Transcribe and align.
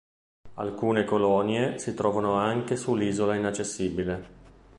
Alcune 0.55 1.03
colonie 1.03 1.77
si 1.77 1.93
trovano 1.93 2.33
anche 2.33 2.75
sull'Isola 2.75 3.35
Inaccessibile. 3.35 4.29